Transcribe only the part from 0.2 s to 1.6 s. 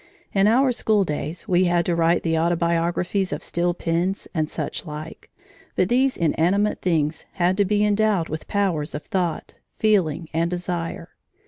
In our schooldays